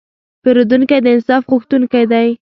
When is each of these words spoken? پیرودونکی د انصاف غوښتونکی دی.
پیرودونکی 0.43 0.99
د 1.03 1.07
انصاف 1.15 1.43
غوښتونکی 1.51 2.03
دی. 2.11 2.27